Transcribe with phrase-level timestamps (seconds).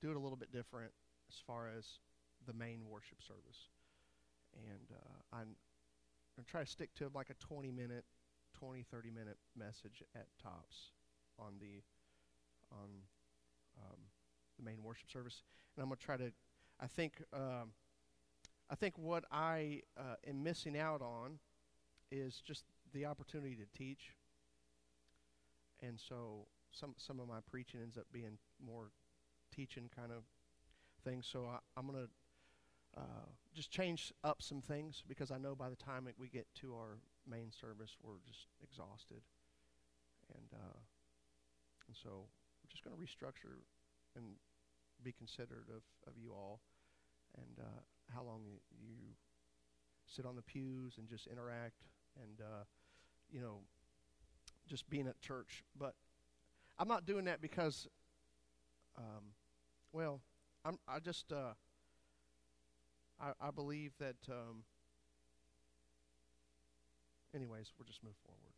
[0.00, 0.92] do it a little bit different
[1.28, 1.98] as far as
[2.46, 3.68] the main worship service.
[4.54, 5.56] And uh, I'm
[6.36, 8.04] going to try to stick to like a 20 minute,
[8.58, 10.92] 20, 30 minute message at tops
[11.38, 11.82] on the
[12.72, 12.88] on
[13.78, 13.98] um,
[14.58, 15.42] the main worship service.
[15.76, 16.32] And I'm going to try to,
[16.80, 17.72] I think, um,
[18.70, 21.38] I think what I uh, am missing out on
[22.10, 24.14] is just the opportunity to teach.
[25.82, 28.90] And so some some of my preaching ends up being more
[29.58, 30.22] teaching kind of
[31.02, 31.20] thing.
[31.20, 35.68] So I, am going to uh, just change up some things because I know by
[35.68, 39.22] the time we get to our main service, we're just exhausted.
[40.32, 40.78] And, uh,
[41.88, 42.10] and so
[42.62, 43.58] we're just going to restructure
[44.14, 44.24] and
[45.02, 46.60] be considerate of, of you all
[47.36, 47.80] and uh,
[48.14, 48.42] how long
[48.80, 48.94] you
[50.06, 51.82] sit on the pews and just interact
[52.22, 52.62] and, uh,
[53.28, 53.58] you know,
[54.68, 55.64] just being at church.
[55.76, 55.94] But
[56.78, 57.88] I'm not doing that because,
[58.96, 59.34] um,
[59.92, 60.20] well,
[60.64, 61.54] I'm, I just, uh,
[63.20, 64.64] I, I believe that, um,
[67.34, 68.54] anyways, we'll just move forward.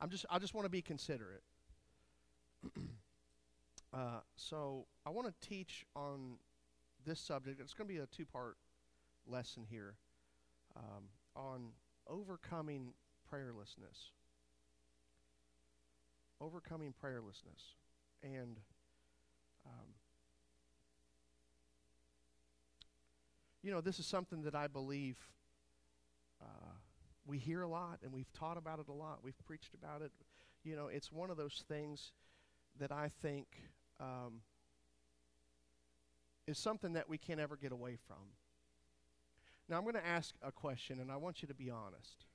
[0.00, 1.42] I'm just, I just want to be considerate.
[3.94, 6.36] uh, so I want to teach on
[7.06, 7.60] this subject.
[7.60, 8.56] It's going to be a two-part
[9.26, 9.94] lesson here
[10.76, 11.04] um,
[11.36, 11.68] on
[12.08, 12.92] overcoming
[13.32, 14.10] prayerlessness.
[16.40, 17.74] Overcoming prayerlessness.
[18.22, 18.58] And
[19.66, 19.86] um,
[23.62, 25.16] you know, this is something that I believe
[26.42, 26.72] uh,
[27.26, 29.20] we hear a lot and we've taught about it a lot.
[29.22, 30.12] We've preached about it.
[30.62, 32.12] You know, it's one of those things
[32.78, 33.46] that I think
[34.00, 34.40] um,
[36.46, 38.16] is something that we can't ever get away from.
[39.68, 42.26] Now, I'm going to ask a question, and I want you to be honest.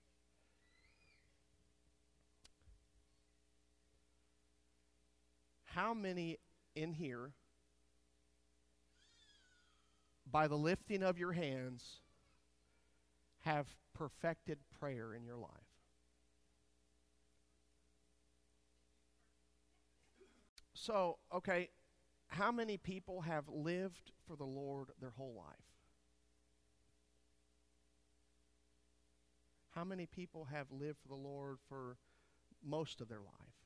[5.65, 6.39] How many
[6.75, 7.31] in here,
[10.31, 12.01] by the lifting of your hands,
[13.41, 15.49] have perfected prayer in your life?
[20.73, 21.69] So, okay,
[22.27, 25.55] how many people have lived for the Lord their whole life?
[29.71, 31.97] How many people have lived for the Lord for
[32.63, 33.58] most of their life?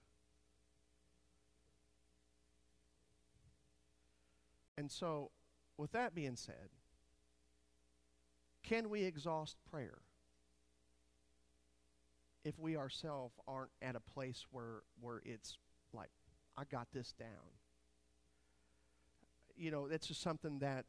[4.78, 5.32] And so,
[5.78, 6.70] with that being said,
[8.64, 10.00] can we exhaust prayer
[12.44, 15.58] if we ourselves aren't at a place where, where it's
[15.94, 16.10] like,
[16.58, 17.28] I got this down?
[19.56, 20.86] You know, that's just something that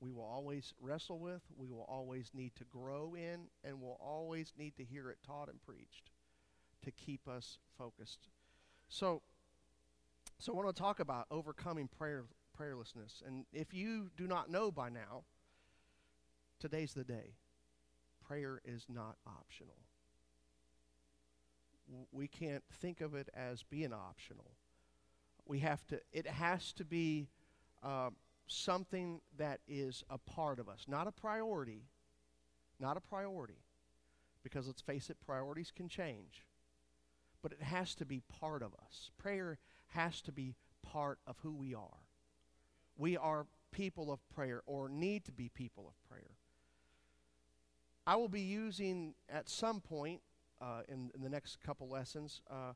[0.00, 4.52] we will always wrestle with, we will always need to grow in, and we'll always
[4.58, 6.10] need to hear it taught and preached
[6.82, 8.28] to keep us focused.
[8.88, 9.22] So,
[10.38, 12.24] so I want to talk about overcoming prayer
[12.58, 13.22] prayerlessness.
[13.26, 15.24] And if you do not know by now,
[16.60, 17.34] today's the day.
[18.26, 19.76] Prayer is not optional.
[22.10, 24.52] We can't think of it as being optional.
[25.44, 27.28] We have to, it has to be
[27.82, 28.10] uh,
[28.46, 31.82] something that is a part of us, not a priority.
[32.82, 33.62] Not a priority.
[34.42, 36.44] Because let's face it, priorities can change.
[37.40, 39.10] But it has to be part of us.
[39.16, 39.58] Prayer
[39.88, 42.01] has to be part of who we are
[42.96, 46.36] we are people of prayer or need to be people of prayer.
[48.06, 50.20] I will be using at some point
[50.60, 52.72] uh, in, in, the next couple lessons uh,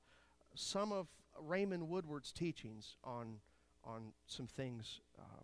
[0.55, 1.09] some of
[1.41, 3.37] Raymond Woodward's teachings on,
[3.85, 5.43] on some things uh,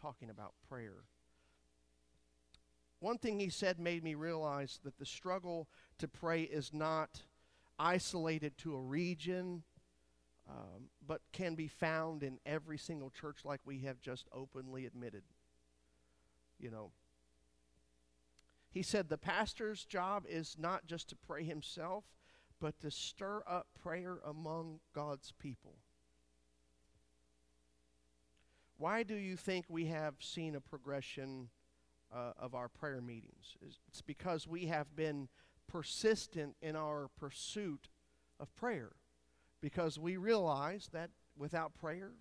[0.00, 1.04] talking about prayer.
[3.00, 5.68] One thing he said made me realize that the struggle
[5.98, 7.22] to pray is not
[7.78, 9.62] isolated to a region
[10.48, 15.22] um, but can be found in every single church, like we have just openly admitted.
[16.58, 16.90] You know,
[18.70, 22.04] he said the pastor's job is not just to pray himself,
[22.60, 25.76] but to stir up prayer among God's people.
[28.78, 31.48] Why do you think we have seen a progression
[32.14, 33.56] uh, of our prayer meetings?
[33.88, 35.28] It's because we have been
[35.66, 37.88] persistent in our pursuit
[38.38, 38.92] of prayer
[39.66, 42.12] because we realize that without prayer,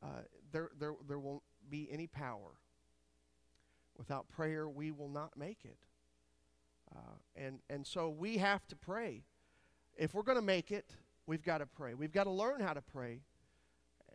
[0.00, 0.20] uh,
[0.52, 2.52] there, there, there won't be any power.
[3.98, 5.76] Without prayer, we will not make it.
[6.94, 9.24] Uh, and, and so we have to pray.
[9.96, 10.94] If we're going to make it,
[11.26, 11.94] we've got to pray.
[11.94, 13.22] We've got to learn how to pray.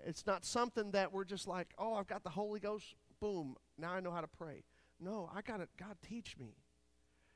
[0.06, 3.92] It's not something that we're just like, oh, I've got the Holy Ghost, boom, now
[3.92, 4.64] I know how to pray.
[5.02, 6.56] No, I got to, God, teach me.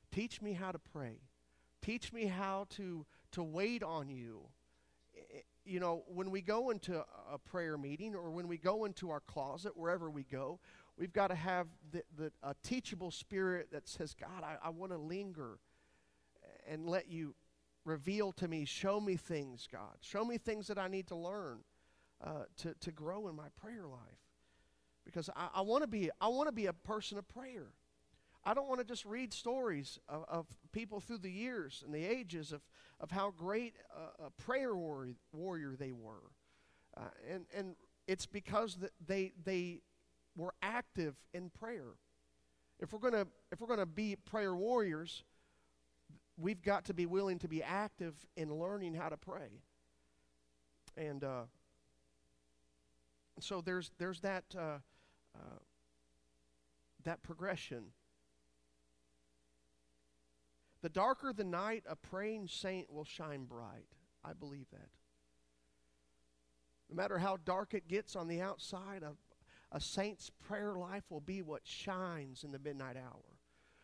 [0.09, 1.19] Teach me how to pray.
[1.81, 4.48] Teach me how to, to wait on you
[5.65, 9.19] you know, when we go into a prayer meeting or when we go into our
[9.21, 10.59] closet, wherever we go,
[10.97, 14.91] we've got to have the, the, a teachable spirit that says, God, I, I want
[14.91, 15.59] to linger
[16.67, 17.35] and let you
[17.83, 19.97] reveal to me, show me things, God.
[20.01, 21.59] Show me things that I need to learn
[22.23, 24.00] uh, to, to grow in my prayer life.
[25.06, 27.67] Because I, I want to be I want to be a person of prayer.
[28.45, 32.06] I don't want to just read stories of, of, people through the years and the
[32.06, 32.62] ages of,
[33.00, 33.75] of how great
[34.24, 36.31] a, prayer warrior, warrior they were.
[36.95, 37.01] Uh,
[37.31, 37.75] and, and
[38.07, 38.77] it's because
[39.07, 39.80] they, they
[40.36, 41.95] were active in prayer.
[42.80, 45.24] If we're going to if we're going to be prayer warriors,
[46.38, 49.62] we've got to be willing to be active in learning how to pray.
[50.98, 51.44] And uh,
[53.39, 54.80] so there's there's that uh,
[55.36, 55.59] uh,
[57.03, 57.86] that progression.
[60.86, 63.88] The darker the night, a praying saint will shine bright.
[64.24, 64.90] I believe that.
[66.92, 69.14] No matter how dark it gets on the outside, a,
[69.76, 73.40] a saint's prayer life will be what shines in the midnight hour,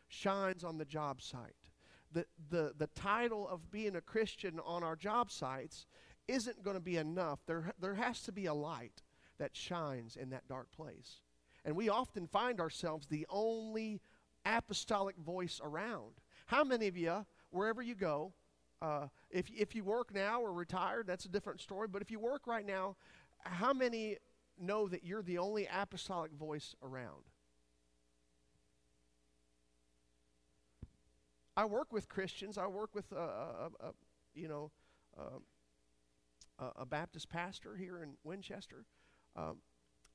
[0.10, 1.72] shines on the job site.
[2.12, 5.88] The, the, the title of being a Christian on our job sites
[6.28, 7.40] isn't going to be enough.
[7.48, 9.02] There, there has to be a light
[9.40, 11.22] that shines in that dark place.
[11.66, 14.02] And we often find ourselves the only
[14.46, 16.14] apostolic voice around.
[16.52, 18.34] How many of you, wherever you go,
[18.82, 21.88] uh, if, if you work now or retired, that's a different story.
[21.88, 22.98] But if you work right now,
[23.40, 24.18] how many
[24.60, 27.24] know that you're the only apostolic voice around?
[31.56, 32.58] I work with Christians.
[32.58, 33.94] I work with, a, a, a
[34.36, 34.72] you know,
[35.18, 38.84] uh, a Baptist pastor here in Winchester.
[39.38, 39.60] Um,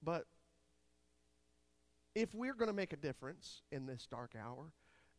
[0.03, 0.27] but
[2.15, 4.67] if we're going to make a difference in this dark hour,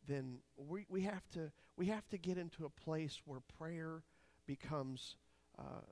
[0.06, 4.02] then we, we, have to, we have to get into a place where prayer
[4.46, 5.16] becomes
[5.58, 5.86] uh,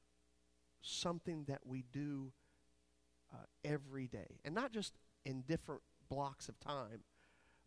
[0.82, 2.32] something that we do
[3.32, 4.38] uh, every day.
[4.44, 4.94] And not just
[5.24, 7.02] in different blocks of time,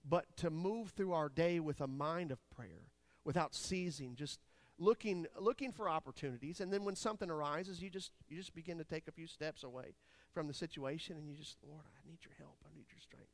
[0.07, 2.88] but to move through our day with a mind of prayer
[3.25, 4.39] without ceasing, just
[4.77, 6.62] looking, looking for opportunities.
[6.62, 9.63] And then when something arises, you just, you just begin to take a few steps
[9.63, 9.94] away
[10.33, 12.57] from the situation and you just, Lord, I need your help.
[12.65, 13.27] I need your strength.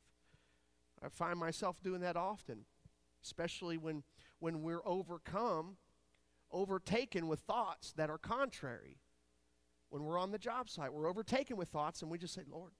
[1.02, 2.64] I find myself doing that often
[3.26, 4.02] especially when,
[4.38, 5.76] when we're overcome,
[6.50, 8.98] overtaken with thoughts that are contrary.
[9.90, 12.72] When we're on the job site, we're overtaken with thoughts, and we just say, Lord,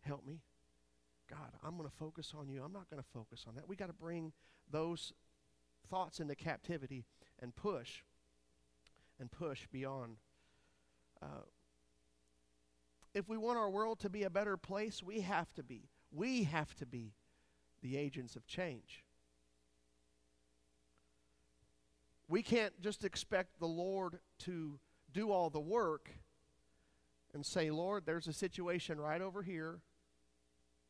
[0.00, 0.40] help me.
[1.28, 2.62] God, I'm going to focus on you.
[2.62, 3.68] I'm not going to focus on that.
[3.68, 4.32] We got to bring
[4.70, 5.12] those
[5.88, 7.04] thoughts into captivity
[7.40, 8.02] and push
[9.18, 10.16] and push beyond.
[11.22, 11.44] Uh,
[13.14, 15.88] if we want our world to be a better place, we have to be.
[16.10, 17.12] We have to be
[17.82, 19.04] the agents of change.
[22.30, 24.78] We can't just expect the Lord to
[25.12, 26.08] do all the work
[27.34, 29.80] and say, Lord, there's a situation right over here.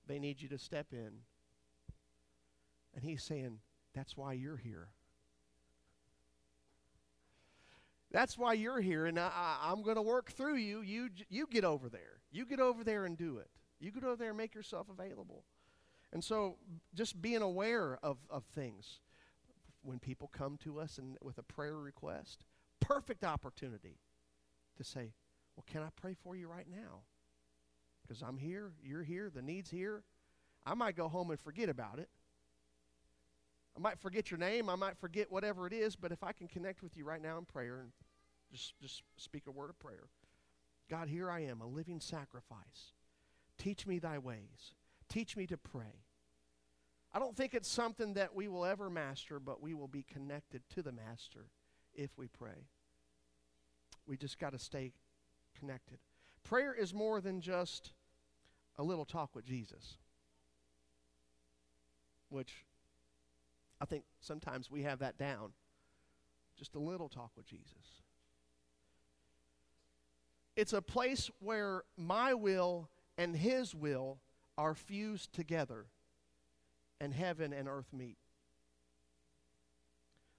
[0.06, 1.12] They need you to step in.
[2.94, 3.60] And he's saying,
[3.94, 4.88] That's why you're here.
[8.12, 10.82] That's why you're here, and I, am going to work through you.
[10.82, 12.20] You, you get over there.
[12.32, 13.48] You get over there and do it.
[13.78, 15.44] You get over there and make yourself available.
[16.12, 16.56] And so,
[16.92, 18.98] just being aware of, of things
[19.82, 22.44] when people come to us and with a prayer request,
[22.80, 23.98] perfect opportunity
[24.76, 25.12] to say,
[25.56, 27.02] Well, can I pray for you right now?
[28.02, 30.02] Because I'm here, you're here, the need's here.
[30.66, 32.08] I might go home and forget about it.
[33.76, 36.48] I might forget your name, I might forget whatever it is, but if I can
[36.48, 37.92] connect with you right now in prayer and
[38.52, 40.08] just, just speak a word of prayer.
[40.90, 42.92] God, here I am, a living sacrifice.
[43.58, 44.74] Teach me thy ways.
[45.08, 46.04] Teach me to pray.
[47.12, 50.62] I don't think it's something that we will ever master, but we will be connected
[50.74, 51.46] to the Master
[51.92, 52.68] if we pray.
[54.06, 54.92] We just got to stay
[55.58, 55.98] connected.
[56.44, 57.92] Prayer is more than just
[58.78, 59.98] a little talk with Jesus,
[62.28, 62.64] which
[63.80, 65.52] I think sometimes we have that down.
[66.56, 68.02] Just a little talk with Jesus.
[70.54, 72.88] It's a place where my will
[73.18, 74.20] and His will
[74.56, 75.86] are fused together
[77.00, 78.16] and heaven and earth meet.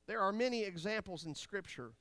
[0.08, 1.92] There are many examples in Scripture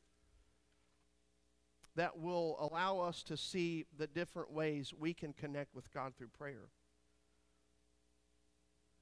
[1.96, 6.28] that will allow us to see the different ways we can connect with God through
[6.28, 6.68] prayer.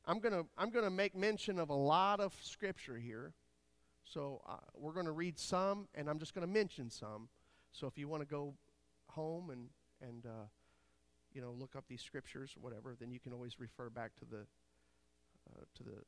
[0.06, 3.34] I'm going to I'm going to make mention of a lot of Scripture here.
[4.04, 7.28] So uh, we're going to read some, and I'm just going to mention some.
[7.72, 8.54] So if you want to go
[9.08, 9.68] home and,
[10.00, 10.46] and uh,
[11.34, 14.24] you know, look up these Scriptures or whatever, then you can always refer back to
[14.24, 14.46] the
[15.56, 16.02] uh, to the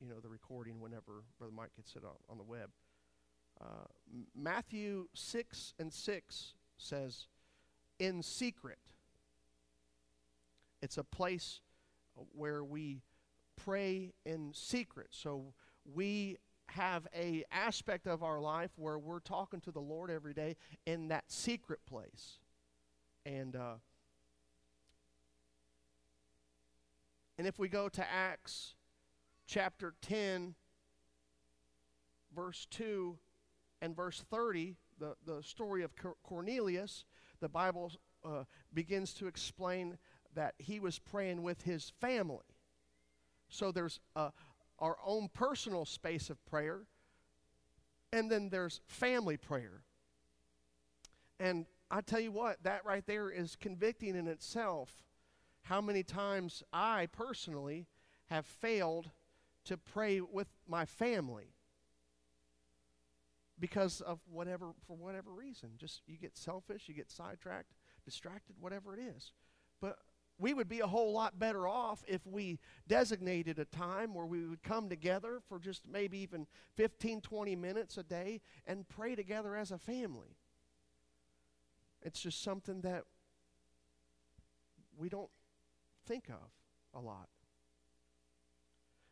[0.00, 2.70] you know the recording whenever Brother Mike gets it on, on the web.
[3.60, 3.86] Uh,
[4.34, 7.26] Matthew 6 and 6 says,
[7.98, 8.78] in secret.
[10.82, 11.60] It's a place
[12.34, 13.02] where we
[13.56, 15.08] pray in secret.
[15.10, 16.36] So we
[16.68, 21.08] have a aspect of our life where we're talking to the Lord every day in
[21.08, 22.38] that secret place.
[23.24, 23.76] And uh,
[27.38, 28.75] and if we go to Acts
[29.46, 30.54] chapter 10
[32.34, 33.18] verse 2
[33.80, 37.04] and verse 30, the, the story of Cornelius,
[37.40, 37.92] the Bible
[38.24, 39.98] uh, begins to explain
[40.34, 42.44] that he was praying with his family.
[43.48, 44.30] So there's uh,
[44.78, 46.82] our own personal space of prayer,
[48.12, 49.82] and then there's family prayer.
[51.40, 55.04] And I tell you what, that right there is convicting in itself.
[55.62, 57.86] How many times I personally
[58.26, 59.10] have failed
[59.66, 61.54] to pray with my family
[63.58, 65.70] because of whatever, for whatever reason.
[65.76, 67.72] Just you get selfish, you get sidetracked,
[68.04, 69.32] distracted, whatever it is.
[69.80, 69.98] But
[70.38, 74.46] we would be a whole lot better off if we designated a time where we
[74.46, 76.46] would come together for just maybe even
[76.76, 80.36] 15, 20 minutes a day and pray together as a family.
[82.02, 83.04] It's just something that
[84.98, 85.30] we don't
[86.06, 86.50] think of
[86.94, 87.28] a lot.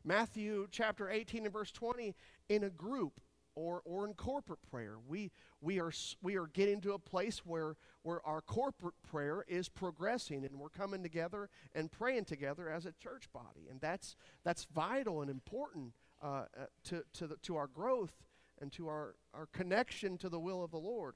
[0.05, 2.15] Matthew chapter 18 and verse 20
[2.49, 3.21] in a group
[3.57, 4.97] or, or in corporate prayer.
[5.07, 5.31] We,
[5.61, 5.93] we, are,
[6.23, 10.69] we are getting to a place where, where our corporate prayer is progressing and we're
[10.69, 13.69] coming together and praying together as a church body.
[13.71, 15.93] And that's, that's vital and important
[16.23, 18.13] uh, uh, to, to, the, to our growth
[18.61, 21.15] and to our, our connection to the will of the Lord.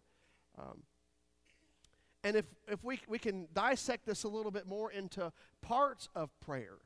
[0.59, 0.83] Um,
[2.25, 6.31] and if, if we, we can dissect this a little bit more into parts of
[6.41, 6.79] prayer.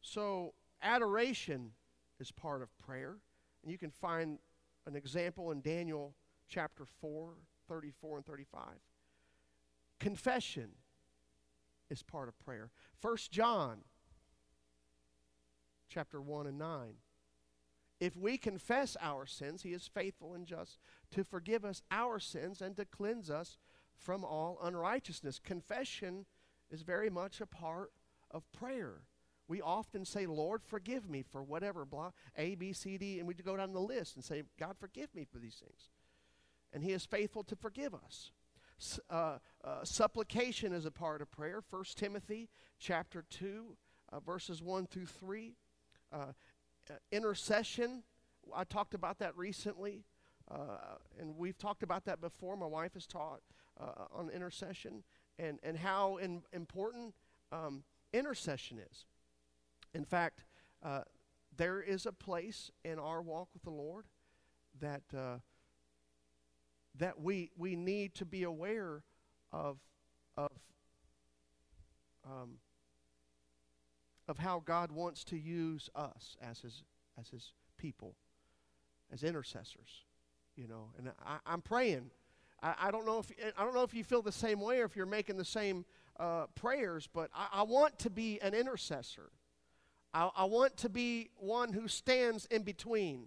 [0.00, 1.70] So, adoration
[2.20, 3.16] is part of prayer.
[3.62, 4.38] And you can find
[4.86, 6.14] an example in Daniel
[6.48, 7.34] chapter 4,
[7.68, 8.62] 34 and 35.
[9.98, 10.70] Confession
[11.90, 12.70] is part of prayer.
[13.00, 13.78] 1 John
[15.88, 16.94] chapter 1 and 9.
[18.00, 20.78] If we confess our sins, he is faithful and just
[21.12, 23.56] to forgive us our sins and to cleanse us
[23.96, 25.38] from all unrighteousness.
[25.38, 26.26] Confession
[26.70, 27.92] is very much a part
[28.30, 29.02] of prayer.
[29.46, 33.34] We often say, Lord, forgive me for whatever, blah, A, B, C, D, and we
[33.34, 35.90] go down the list and say, God, forgive me for these things.
[36.72, 38.30] And He is faithful to forgive us.
[39.08, 41.62] Uh, uh, supplication is a part of prayer.
[41.70, 42.48] 1 Timothy
[42.78, 43.76] chapter 2,
[44.12, 45.54] uh, verses 1 through 3.
[46.12, 48.02] Uh, uh, intercession,
[48.54, 50.04] I talked about that recently,
[50.50, 52.56] uh, and we've talked about that before.
[52.56, 53.40] My wife has taught
[54.12, 55.02] on intercession
[55.38, 57.14] and, and how in, important
[57.50, 57.82] um,
[58.12, 59.06] intercession is.
[59.94, 60.44] In fact,
[60.82, 61.02] uh,
[61.56, 64.06] there is a place in our walk with the Lord
[64.80, 65.38] that uh,
[66.98, 69.02] that we we need to be aware
[69.52, 69.78] of
[70.36, 70.50] of
[72.26, 72.58] um,
[74.26, 76.82] of how God wants to use us as his
[77.18, 78.14] as his people,
[79.12, 80.04] as intercessors,
[80.56, 80.90] you know.
[80.98, 82.10] And I, am praying.
[82.62, 84.84] I, I, don't know if I don't know if you feel the same way or
[84.84, 85.84] if you're making the same
[86.18, 89.30] uh, prayers, but I, I want to be an intercessor.
[90.14, 93.26] I, I want to be one who stands in between.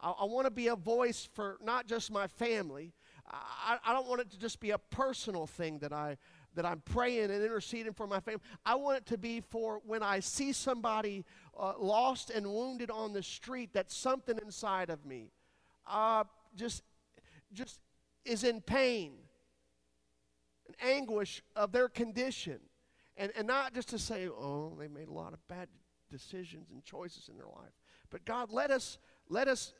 [0.00, 2.94] I, I want to be a voice for not just my family.
[3.30, 6.16] I, I don't want it to just be a personal thing that I
[6.54, 8.40] that I'm praying and interceding for my family.
[8.64, 11.24] I want it to be for when I see somebody
[11.56, 15.30] uh, lost and wounded on the street, that something inside of me
[15.86, 16.24] uh,
[16.56, 16.82] just
[17.52, 17.80] just
[18.24, 19.12] is in pain
[20.66, 22.60] and anguish of their condition.
[23.16, 25.68] And, and not just to say, oh, they made a lot of bad
[26.10, 27.72] decisions and choices in their life.
[28.10, 28.98] But God, let us
[29.28, 29.72] let us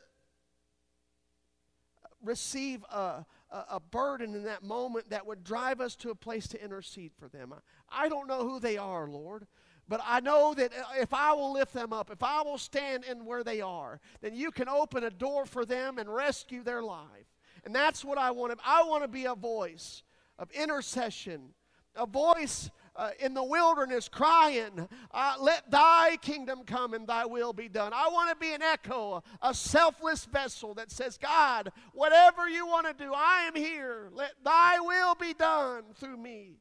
[2.23, 6.63] receive a, a, burden in that moment that would drive us to a place to
[6.63, 7.53] intercede for them.
[7.53, 9.47] I, I don't know who they are, Lord.
[9.89, 13.25] But I know that if I will lift them up, if I will stand in
[13.25, 17.33] where they are, then you can open a door for them and rescue their life.
[17.65, 20.03] And that's what I want to I want to be a voice
[20.39, 21.55] of intercession,
[21.97, 27.53] a voice uh, in the wilderness crying, uh, Let thy kingdom come and thy will
[27.53, 27.93] be done.
[27.95, 32.89] I want to be an echo, a selfless vessel that says, God, whatever you want
[32.89, 34.11] to do, I am here.
[34.13, 36.57] Let thy will be done through me.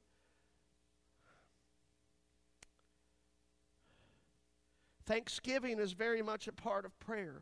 [5.08, 7.42] Thanksgiving is very much a part of prayer.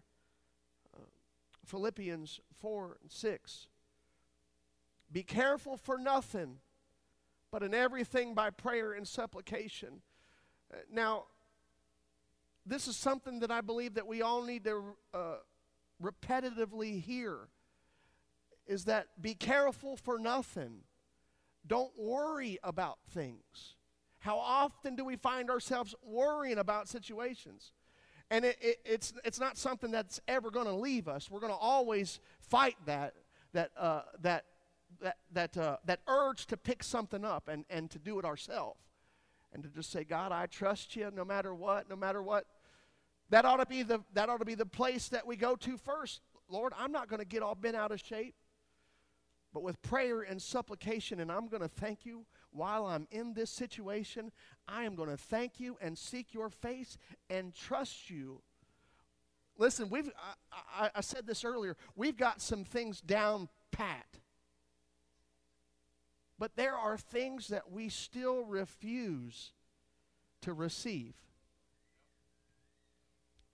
[0.96, 1.02] Uh,
[1.66, 3.68] Philippians 4 and 6.
[5.12, 6.60] Be careful for nothing
[7.56, 10.02] but in everything by prayer and supplication.
[10.74, 11.24] Uh, now,
[12.66, 14.84] this is something that I believe that we all need to
[15.14, 15.36] uh,
[16.04, 17.48] repetitively hear.
[18.68, 20.82] is that be careful for nothing.
[21.66, 23.78] Don't worry about things.
[24.20, 27.72] How often do we find ourselves worrying about situations?
[28.30, 31.32] And it, it, it's, it's not something that's ever going to leave us.
[31.32, 32.20] We're going to always
[32.50, 33.14] fight that,
[33.54, 34.44] that, uh, that,
[35.02, 38.80] that, that, uh, that urge to pick something up and, and to do it ourselves.
[39.54, 42.46] And to just say, God, I trust you no matter what, no matter what.
[43.30, 45.78] That ought to be the, that ought to be the place that we go to
[45.78, 46.22] first.
[46.50, 48.36] Lord, I'm not going to get all bent out of shape.
[49.54, 53.50] But with prayer and supplication, and I'm going to thank you while I'm in this
[53.50, 54.34] situation,
[54.68, 56.98] I am going to thank you and seek your face
[57.30, 58.42] and trust you.
[59.58, 60.12] Listen, we've
[60.52, 61.78] I, I, I said this earlier.
[61.96, 64.06] We've got some things down pat.
[66.38, 69.54] But there are things that we still refuse
[70.42, 71.14] to receive.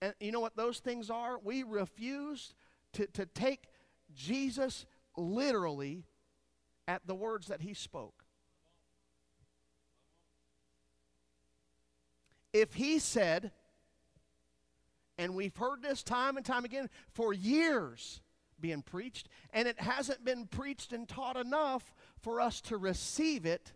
[0.00, 1.38] And you know what those things are?
[1.38, 2.54] We refuse
[2.94, 3.68] to, to take
[4.14, 4.84] Jesus
[5.16, 6.04] literally
[6.88, 8.22] at the words that he spoke.
[12.52, 13.50] if he said,
[15.18, 18.20] and we've heard this time and time again for years
[18.62, 23.72] being preached, and it hasn't been preached and taught enough for us to receive it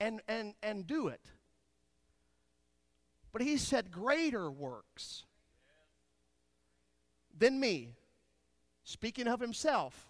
[0.00, 1.20] and, and, and do it.
[3.32, 5.24] But he said, Greater works
[7.36, 7.94] than me.
[8.82, 10.08] Speaking of himself,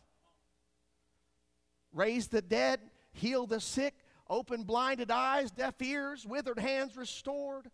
[1.93, 2.81] raise the dead,
[3.13, 3.95] heal the sick,
[4.29, 7.71] open blinded eyes, deaf ears, withered hands restored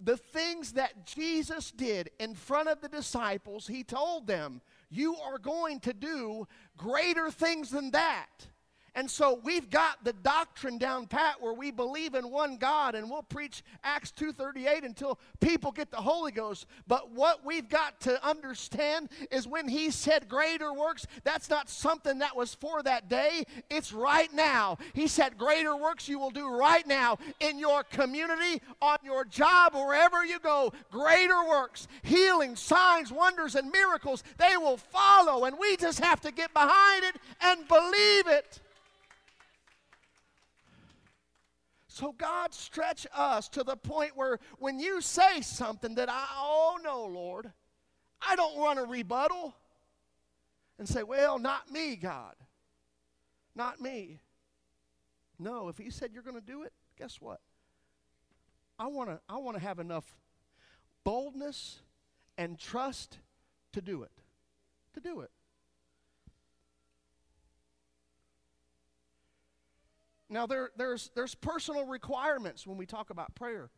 [0.00, 5.38] the things that Jesus did in front of the disciples, he told them, You are
[5.38, 8.48] going to do greater things than that.
[8.94, 13.08] And so we've got the doctrine down pat where we believe in one God and
[13.10, 16.66] we'll preach Acts 2:38 until people get the Holy Ghost.
[16.86, 22.18] But what we've got to understand is when he said greater works, that's not something
[22.18, 23.44] that was for that day.
[23.70, 24.78] It's right now.
[24.92, 29.74] He said greater works you will do right now in your community, on your job,
[29.74, 30.72] wherever you go.
[30.90, 36.32] Greater works, healing, signs, wonders and miracles, they will follow and we just have to
[36.32, 38.60] get behind it and believe it.
[41.92, 46.78] So, God, stretch us to the point where when you say something that I, oh
[46.84, 47.50] no, Lord,
[48.24, 49.56] I don't want a rebuttal
[50.78, 52.36] and say, well, not me, God.
[53.56, 54.20] Not me.
[55.36, 57.40] No, if He said you're going to do it, guess what?
[58.78, 60.14] I want to I want to have enough
[61.02, 61.80] boldness
[62.38, 63.18] and trust
[63.72, 64.12] to do it.
[64.94, 65.30] To do it.
[70.30, 73.68] Now, there, there's, there's personal requirements when we talk about prayer.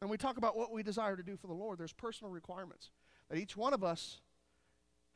[0.00, 1.78] And we talk about what we desire to do for the Lord.
[1.78, 2.90] There's personal requirements
[3.28, 4.22] that each one of us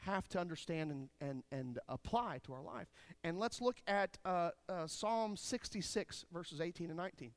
[0.00, 2.88] have to understand and, and, and apply to our life.
[3.24, 7.30] And let's look at uh, uh, Psalm 66, verses 18 and 19.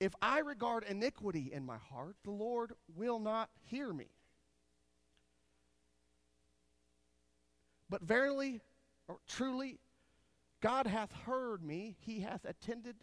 [0.00, 4.08] If I regard iniquity in my heart, the Lord will not hear me.
[7.88, 8.62] But verily,
[9.06, 9.78] or truly,
[10.62, 12.96] God hath heard me, he hath attended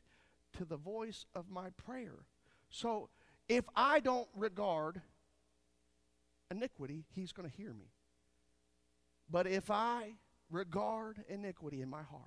[0.58, 2.26] to the voice of my prayer.
[2.70, 3.10] So
[3.48, 5.02] if I don't regard
[6.50, 7.92] iniquity, he's going to hear me.
[9.30, 10.14] But if I
[10.50, 12.24] regard iniquity in my heart,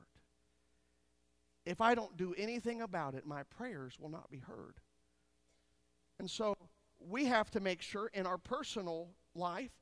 [1.64, 4.74] if I don't do anything about it, my prayers will not be heard.
[6.18, 6.54] And so
[7.00, 9.72] we have to make sure in our personal life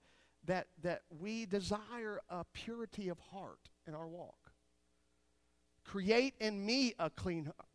[0.44, 4.39] that, that we desire a purity of heart in our walk.
[5.90, 7.68] Create in me a clean heart.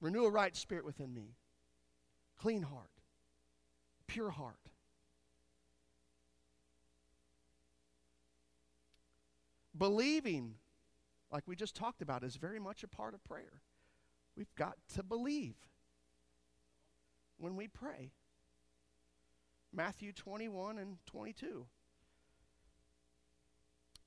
[0.00, 1.34] Renew a right spirit within me.
[2.38, 2.92] Clean heart.
[4.06, 4.60] Pure heart.
[9.76, 10.54] Believing,
[11.32, 13.62] like we just talked about, is very much a part of prayer.
[14.36, 15.56] We've got to believe
[17.36, 18.12] when we pray.
[19.72, 21.66] Matthew 21 and 22.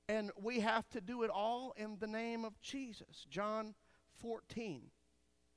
[0.09, 3.25] And we have to do it all in the name of Jesus.
[3.29, 3.73] John
[4.21, 4.81] 14,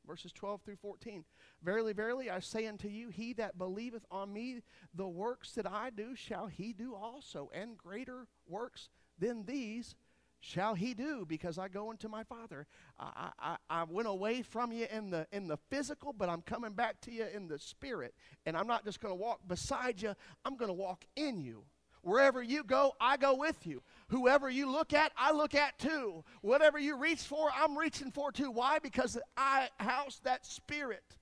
[0.06, 1.24] verses 12 through 14.
[1.62, 4.60] Verily, verily, I say unto you, he that believeth on me,
[4.94, 9.96] the works that I do shall he do also, and greater works than these
[10.38, 12.66] shall he do because I go unto my Father.
[12.98, 16.72] I, I, I went away from you in the, in the physical, but I'm coming
[16.72, 18.14] back to you in the spirit.
[18.44, 21.64] And I'm not just going to walk beside you, I'm going to walk in you.
[22.02, 23.82] Wherever you go, I go with you.
[24.08, 26.24] Whoever you look at, I look at too.
[26.40, 28.50] Whatever you reach for, I'm reaching for too.
[28.50, 28.78] Why?
[28.78, 31.16] Because I house that spirit.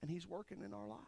[0.00, 0.98] And He's working in our life.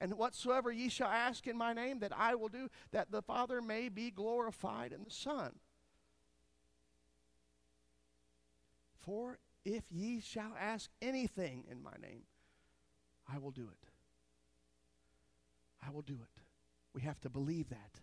[0.00, 3.62] And whatsoever ye shall ask in my name, that I will do, that the Father
[3.62, 5.52] may be glorified in the Son.
[8.98, 12.24] For if ye shall ask anything in my name,
[13.32, 13.88] I will do it.
[15.86, 16.42] I will do it.
[16.92, 18.00] We have to believe that.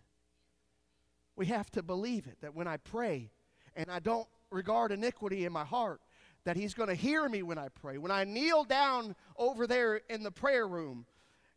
[1.36, 3.30] We have to believe it that when I pray
[3.74, 6.00] and I don't regard iniquity in my heart,
[6.44, 7.98] that He's going to hear me when I pray.
[7.98, 11.06] When I kneel down over there in the prayer room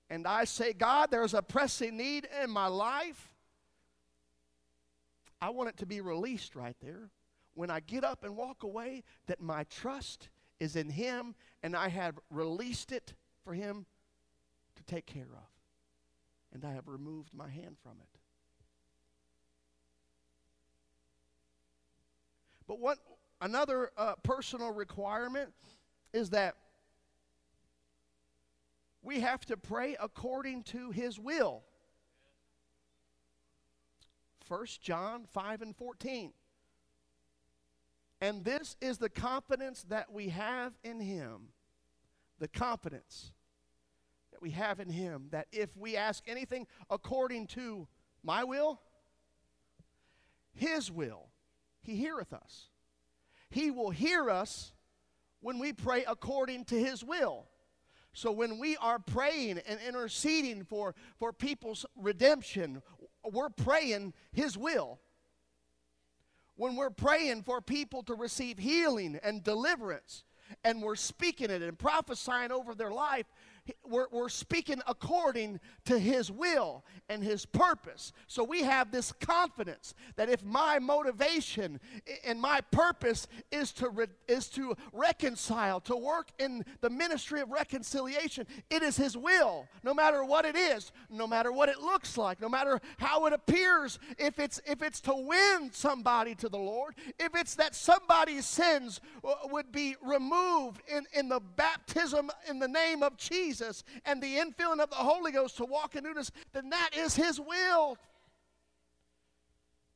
[0.09, 3.33] and I say, God, there's a pressing need in my life,
[5.41, 7.09] I want it to be released right there.
[7.53, 11.89] When I get up and walk away, that my trust is in Him and I
[11.89, 13.85] have released it for Him
[14.75, 15.47] to take care of.
[16.53, 18.19] And I have removed my hand from it.
[22.67, 22.99] But what
[23.41, 25.54] another uh, personal requirement
[26.13, 26.56] is that
[29.01, 31.63] we have to pray according to his will.
[34.47, 36.34] 1 John 5 and 14.
[38.21, 41.49] And this is the confidence that we have in him.
[42.39, 43.32] The confidence
[44.32, 47.88] that we have in him that if we ask anything according to
[48.23, 48.82] my will,
[50.54, 51.30] his will,
[51.85, 52.67] he heareth us.
[53.49, 54.73] He will hear us
[55.39, 57.45] when we pray according to His will.
[58.13, 62.81] So when we are praying and interceding for, for people's redemption,
[63.23, 64.99] we're praying His will.
[66.55, 70.23] When we're praying for people to receive healing and deliverance,
[70.63, 73.25] and we're speaking it and prophesying over their life,
[73.88, 78.13] we're, we're speaking according to His will and His purpose.
[78.28, 81.80] So we have this confidence that if my motivation
[82.25, 87.49] and my purpose is to, re, is to reconcile, to work in the ministry of
[87.49, 92.17] reconciliation, it is His will, no matter what it is, no matter what it looks
[92.17, 96.58] like, no matter how it appears, if it's, if it's to win somebody to the
[96.58, 102.60] Lord, if it's that somebody's sins uh, would be removed in, in the baptism in
[102.60, 106.03] the name of Jesus Jesus and the infilling of the Holy Ghost to walk in
[106.03, 107.97] newness, then that is His will.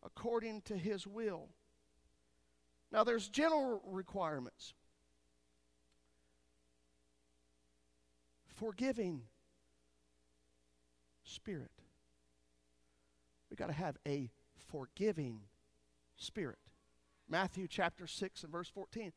[0.04, 1.50] According to His will.
[2.91, 4.74] Now, there's general requirements.
[8.56, 9.24] Forgiving
[11.24, 11.72] spirit.
[13.50, 15.41] We got to have a forgiving
[16.15, 16.58] spirit.
[17.28, 19.12] Matthew chapter 6 and verse 14.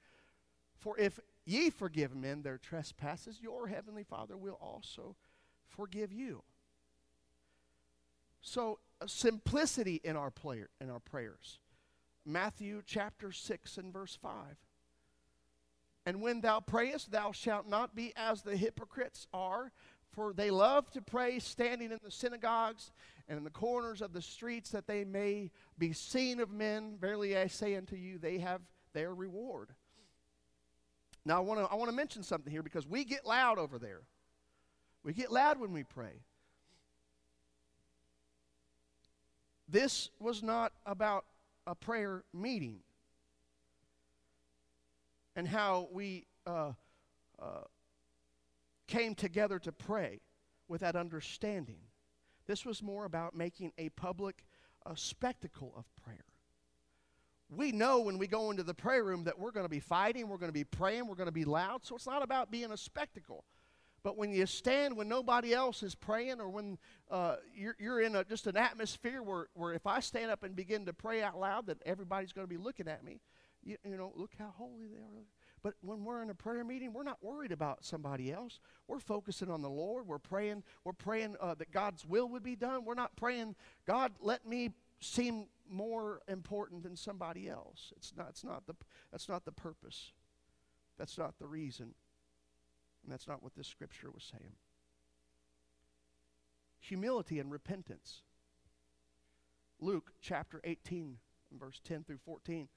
[0.79, 5.17] For if ye forgive men their trespasses, your heavenly Father will also
[5.69, 6.43] forgive you.
[8.41, 11.59] So, uh, simplicity in our prayer, in our prayers.
[12.25, 14.57] Matthew chapter 6 and verse 5.
[16.05, 19.73] And when thou prayest, thou shalt not be as the hypocrites are,
[20.11, 22.91] for they love to pray standing in the synagogues
[23.29, 26.97] and in the corners of the streets that they may be seen of men.
[27.01, 28.61] Verily I say unto you, they have
[28.93, 29.71] their reward.
[31.25, 33.79] Now, I want to I want to mention something here because we get loud over
[33.79, 34.03] there.
[35.05, 36.23] We get loud when we pray.
[39.69, 41.25] This was not about
[41.67, 42.81] a prayer meeting
[45.35, 46.73] and how we uh,
[47.41, 47.63] uh,
[48.87, 50.21] came together to pray
[50.69, 51.79] with that understanding.
[52.47, 54.45] This was more about making a public
[54.85, 56.25] uh, spectacle of prayer
[57.57, 60.29] we know when we go into the prayer room that we're going to be fighting,
[60.29, 61.85] we're going to be praying, we're going to be loud.
[61.85, 63.45] So it's not about being a spectacle.
[64.03, 66.79] But when you stand when nobody else is praying, or when
[67.11, 70.57] uh, you're, you're, in a, just an atmosphere where, where if I stand up and
[70.57, 73.21] begin to pray out loud, that everybody's going to be looking at me,
[73.63, 75.25] you, you know, look how holy they are.
[75.63, 78.59] But when we're in a prayer meeting, we're not worried about somebody else.
[78.89, 80.09] We're focusing on the Lord.
[80.09, 80.65] We're praying.
[80.83, 82.85] We're praying uh, that God's will would be done.
[82.85, 83.55] We're not praying,
[83.87, 87.93] God, let me seem more important than somebody else.
[87.97, 88.75] It's not, it's not the,
[89.11, 90.13] that's not the purpose.
[90.99, 91.95] That's not the reason.
[93.03, 94.53] And that's not what this scripture was saying.
[96.81, 98.23] Humility and repentance.
[99.81, 101.17] Luke chapter 18,
[101.59, 102.69] verse 10 through 14.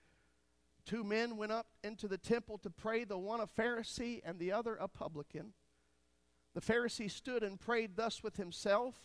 [0.86, 4.51] Two men went up into the temple to pray, the one a Pharisee and the
[4.51, 5.53] other a publican.
[6.53, 8.95] The Pharisee stood and prayed thus with himself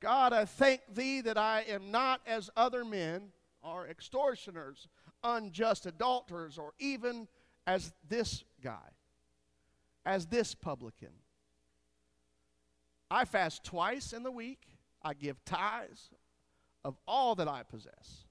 [0.00, 3.32] God, I thank thee that I am not as other men
[3.66, 4.88] are extortioners,
[5.24, 7.26] unjust adulterers, or even
[7.66, 8.92] as this guy,
[10.06, 11.10] as this publican.
[13.10, 14.62] I fast twice in the week.
[15.02, 16.10] I give tithes
[16.84, 18.26] of all that I possess.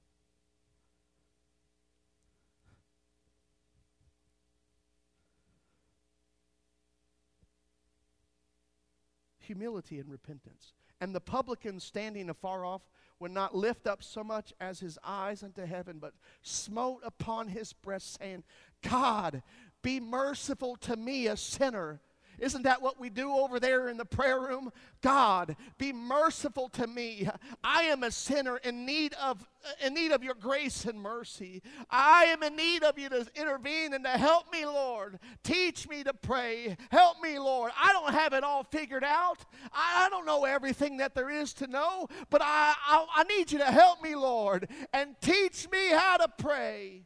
[9.45, 10.74] humility and repentance.
[11.00, 12.82] And the publican standing afar off
[13.19, 17.73] would not lift up so much as his eyes unto heaven, but smote upon his
[17.73, 18.43] breast, saying,
[18.82, 19.41] God,
[19.82, 22.01] be merciful to me, a sinner.
[22.39, 24.71] Isn't that what we do over there in the prayer room?
[25.02, 27.30] God, be merciful to me.
[27.63, 29.45] I am a sinner in need of
[29.84, 31.62] in need of your grace and mercy.
[31.89, 35.19] I am in need of you to intervene and to help me, Lord.
[35.43, 36.78] Teach me to pray.
[36.91, 37.71] Help me, Lord.
[37.80, 39.43] I don't have it all figured out.
[39.74, 43.52] I, I don't know everything that there is to know, but I, I, I need
[43.52, 47.06] you to help me, Lord, and teach me how to pray.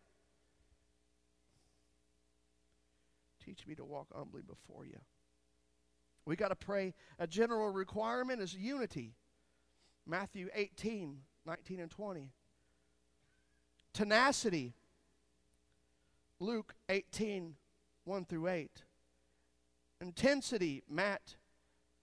[3.45, 4.99] Teach me to walk humbly before you.
[6.29, 6.93] We got to pray.
[7.17, 9.15] A general requirement is unity.
[10.05, 12.29] Matthew 18, 19, and 20.
[13.93, 14.75] Tenacity.
[16.39, 17.55] Luke 18,
[18.03, 18.69] 1 through 8.
[20.01, 20.83] Intensity.
[20.87, 21.35] Matt,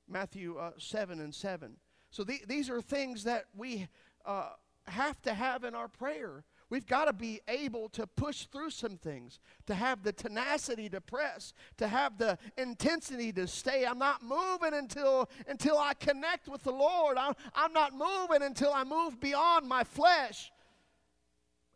[0.09, 1.77] Matthew uh, 7 and 7.
[2.11, 3.87] So the, these are things that we
[4.25, 4.49] uh,
[4.89, 6.43] have to have in our prayer.
[6.69, 11.01] We've got to be able to push through some things, to have the tenacity to
[11.01, 13.87] press, to have the intensity to stay.
[13.87, 17.19] I'm not moving until, until I connect with the Lord.
[17.19, 20.51] I'm, I'm not moving until I move beyond my flesh.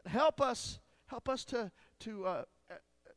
[0.07, 2.45] Help us, help us to, to, uh,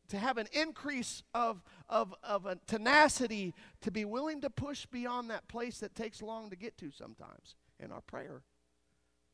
[0.10, 5.32] to have an increase of, of, of a tenacity to be willing to push beyond
[5.32, 8.44] that place that takes long to get to sometimes in our prayer.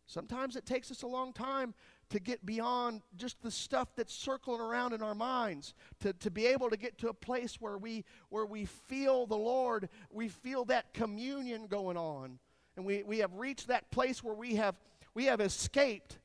[0.05, 1.75] Sometimes it takes us a long time
[2.09, 6.47] to get beyond just the stuff that's circling around in our minds, to, to be
[6.47, 10.65] able to get to a place where we, where we feel the Lord, we feel
[10.65, 12.39] that communion going on.
[12.75, 14.79] And we, we have reached that place where we have,
[15.13, 16.19] we have escaped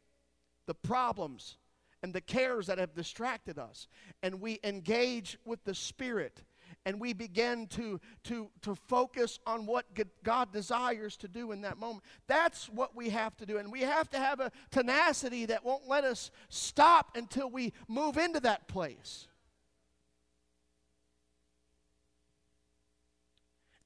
[0.66, 1.57] the problems
[2.03, 3.88] and the cares that have distracted us.
[4.23, 6.42] And we engage with the Spirit
[6.87, 9.87] and we begin to, to, to focus on what
[10.23, 12.05] God desires to do in that moment.
[12.27, 13.57] That's what we have to do.
[13.57, 18.18] And we have to have a tenacity that won't let us stop until we move
[18.18, 19.29] into that place.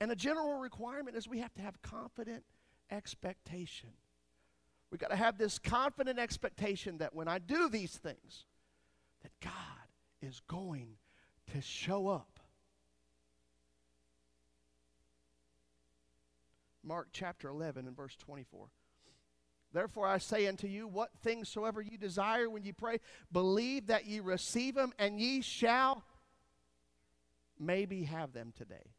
[0.01, 2.43] And a general requirement is we have to have confident
[2.91, 3.91] expectation.
[4.91, 8.45] We've got to have this confident expectation that when I do these things,
[9.23, 9.53] that God
[10.23, 10.97] is going
[11.53, 12.38] to show up
[16.89, 18.69] Mark chapter 11 and verse 24.
[19.75, 22.99] Therefore I say unto you, what things soever you desire when you pray,
[23.31, 26.03] believe that ye receive them, and ye shall
[27.61, 28.95] maybe have them today.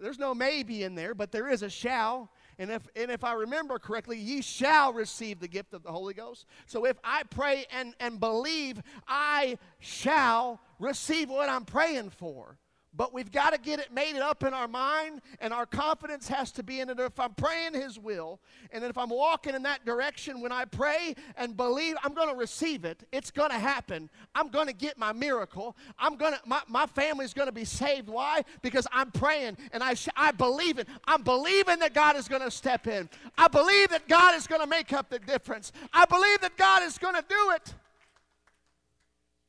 [0.00, 2.32] There's no maybe in there, but there is a shall.
[2.58, 6.14] And if, and if I remember correctly, ye shall receive the gift of the Holy
[6.14, 6.46] Ghost.
[6.66, 12.56] So if I pray and, and believe, I shall receive what I'm praying for.
[12.94, 16.52] But we've got to get it made up in our mind, and our confidence has
[16.52, 17.00] to be in it.
[17.00, 18.38] If I'm praying His will,
[18.70, 22.34] and if I'm walking in that direction when I pray and believe, I'm going to
[22.34, 23.04] receive it.
[23.10, 24.10] It's going to happen.
[24.34, 25.74] I'm going to get my miracle.
[25.98, 28.08] I'm going to, my, my family's going to be saved.
[28.08, 28.42] Why?
[28.60, 30.88] Because I'm praying and I, I believe it.
[31.06, 33.08] I'm believing that God is going to step in.
[33.38, 35.72] I believe that God is going to make up the difference.
[35.92, 37.74] I believe that God is going to do it.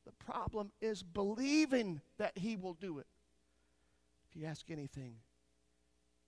[0.06, 3.06] The problem is believing that He will do it.
[4.34, 5.14] You ask anything,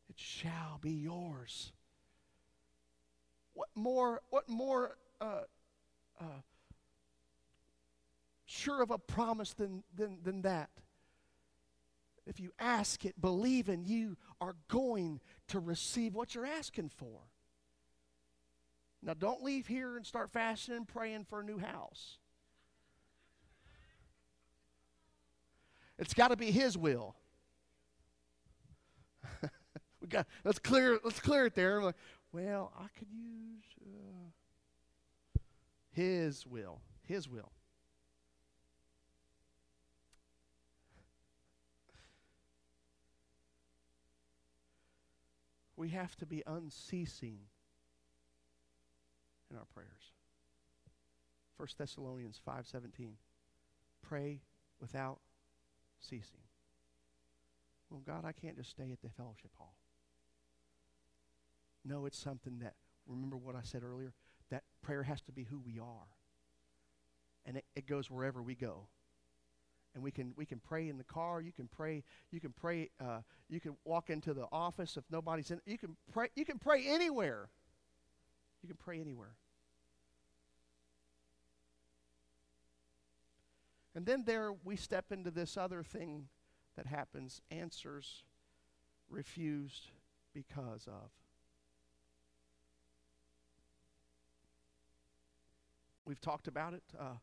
[0.08, 1.72] it shall be yours.
[3.54, 5.40] What more, what more uh,
[6.20, 6.40] uh,
[8.44, 10.70] sure of a promise than, than, than that?
[12.26, 17.20] If you ask it, believe in you are going to receive what you're asking for.
[19.02, 22.18] Now, don't leave here and start fasting and praying for a new house.
[25.98, 27.14] It's got to be His will.
[30.00, 31.82] we got let's clear let's clear it there.
[31.82, 31.96] Like,
[32.32, 35.40] well, I could use uh,
[35.92, 37.52] His will, His will.
[45.76, 47.38] We have to be unceasing
[49.50, 50.12] in our prayers.
[51.56, 53.12] 1 Thessalonians 5:17
[54.02, 54.40] Pray
[54.80, 55.20] without
[56.00, 56.45] ceasing.
[57.90, 59.74] Well, God, I can't just stay at the fellowship hall.
[61.84, 62.74] No, it's something that,
[63.06, 64.12] remember what I said earlier?
[64.50, 66.08] That prayer has to be who we are.
[67.44, 68.88] And it, it goes wherever we go.
[69.94, 71.40] And we can we can pray in the car.
[71.40, 72.02] You can pray.
[72.30, 72.90] You can pray.
[73.00, 75.60] Uh, you can walk into the office if nobody's in.
[75.64, 76.28] You can pray.
[76.34, 77.48] You can pray anywhere.
[78.62, 79.36] You can pray anywhere.
[83.94, 86.28] And then there we step into this other thing
[86.76, 88.24] that happens answers
[89.08, 89.88] refused
[90.34, 91.10] because of.
[96.04, 96.84] We've talked about it.
[96.98, 97.16] Uh,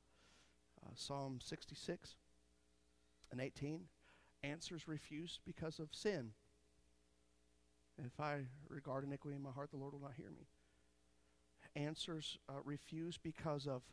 [0.86, 2.16] uh, Psalm 66
[3.32, 3.82] and 18.
[4.44, 6.32] Answers refused because of sin.
[7.98, 10.48] If I regard iniquity in my heart, the Lord will not hear me.
[11.76, 13.84] Answers uh, refused because of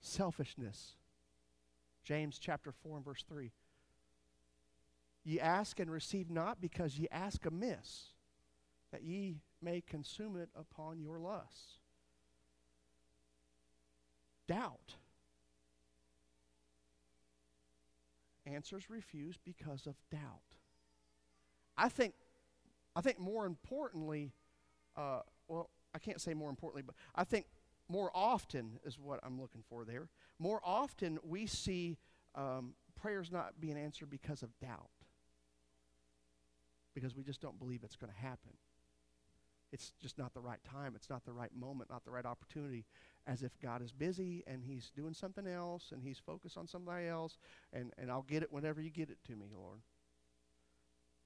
[0.00, 0.92] selfishness.
[2.04, 3.50] James chapter 4 and verse 3.
[5.24, 8.14] Ye ask and receive not because ye ask amiss,
[8.90, 11.78] that ye may consume it upon your lusts.
[14.48, 14.96] Doubt.
[18.46, 20.56] Answers refused because of doubt.
[21.76, 22.14] I think,
[22.96, 24.32] I think more importantly,
[24.96, 27.46] uh, well, I can't say more importantly, but I think
[27.88, 30.08] more often is what I'm looking for there.
[30.38, 31.98] More often we see
[32.34, 34.90] um, prayers not being answered because of doubt
[37.00, 38.52] because we just don't believe it's going to happen.
[39.72, 40.94] It's just not the right time.
[40.96, 42.84] It's not the right moment, not the right opportunity.
[43.26, 47.06] As if God is busy and He's doing something else and He's focused on somebody
[47.06, 47.38] else,
[47.72, 49.80] and, and I'll get it whenever you get it to me, Lord.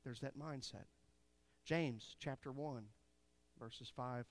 [0.05, 0.85] There's that mindset.
[1.65, 2.85] James chapter 1,
[3.59, 4.27] verses 5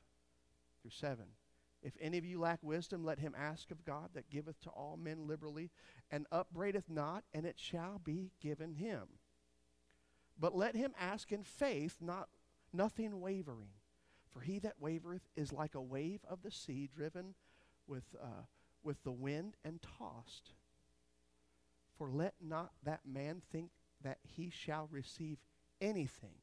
[0.82, 1.26] through 7.
[1.82, 4.98] If any of you lack wisdom, let him ask of God that giveth to all
[5.02, 5.72] men liberally,
[6.12, 9.08] and upbraideth not, and it shall be given him.
[10.40, 12.30] But let him ask in faith, not
[12.72, 13.70] nothing wavering.
[14.30, 17.36] For he that wavereth is like a wave of the sea, driven
[17.88, 18.46] with, uh,
[18.84, 20.54] with the wind and tossed.
[21.96, 23.70] For let not that man think
[24.02, 25.38] that he shall receive
[25.80, 26.36] anything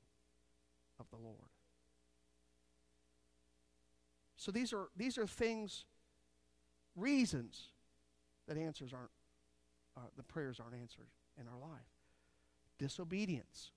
[0.98, 1.50] of the Lord.
[4.36, 5.84] So these are these are things,
[6.96, 7.68] reasons
[8.48, 9.10] that answers aren't,
[9.96, 11.90] uh, the prayers aren't answered in our life.
[12.78, 13.72] Disobedience.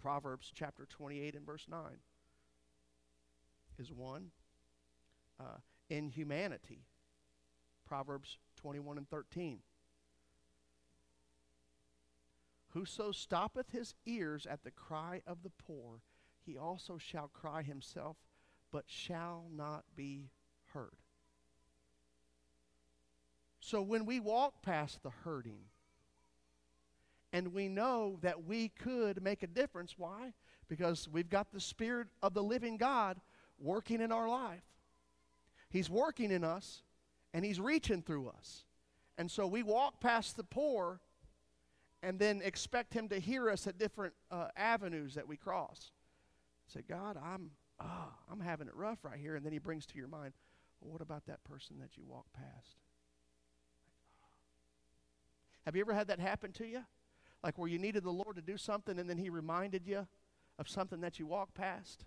[0.00, 1.80] Proverbs chapter 28 and verse 9
[3.78, 4.30] is one.
[5.38, 5.58] Uh,
[5.88, 6.84] inhumanity.
[7.86, 9.60] Proverbs 21 and 13.
[12.68, 16.02] Whoso stoppeth his ears at the cry of the poor,
[16.46, 18.16] he also shall cry himself,
[18.70, 20.30] but shall not be
[20.72, 20.96] heard.
[23.58, 25.64] So when we walk past the hurting,
[27.32, 29.94] and we know that we could make a difference.
[29.96, 30.32] Why?
[30.68, 33.20] Because we've got the Spirit of the living God
[33.58, 34.62] working in our life.
[35.68, 36.82] He's working in us,
[37.32, 38.64] and He's reaching through us.
[39.16, 41.00] And so we walk past the poor
[42.02, 45.92] and then expect Him to hear us at different uh, avenues that we cross.
[46.66, 49.36] Say, God, I'm, ah, I'm having it rough right here.
[49.36, 50.32] And then He brings to your mind,
[50.80, 52.76] well, what about that person that you walk past?
[55.66, 56.80] Have you ever had that happen to you?
[57.42, 60.06] Like where you needed the Lord to do something and then He reminded you
[60.58, 62.04] of something that you walked past.